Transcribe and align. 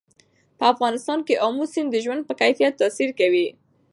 په 0.57 0.63
افغانستان 0.73 1.19
کې 1.27 1.41
آمو 1.45 1.65
سیند 1.73 1.89
د 1.91 1.95
ژوند 2.03 2.21
په 2.25 2.33
کیفیت 2.41 2.73
تاثیر 2.81 3.09
کوي. 3.19 3.47